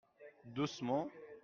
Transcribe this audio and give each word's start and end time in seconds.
Doucement. 0.45 1.11